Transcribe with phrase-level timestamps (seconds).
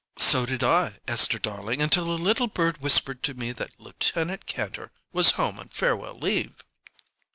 [0.17, 4.89] "So did I, Esther darling, until a little bird whispered to me that Lieutenant Kantor
[5.13, 6.63] was home on farewell leave."